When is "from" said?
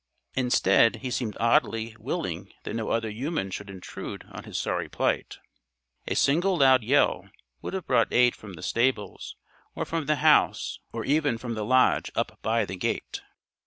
8.35-8.53, 9.85-10.07, 11.37-11.53